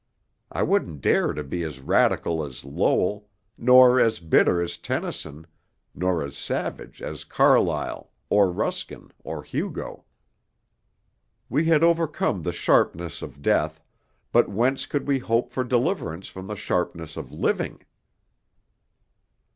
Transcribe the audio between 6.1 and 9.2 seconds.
as savage as Carlyle, or Ruskin,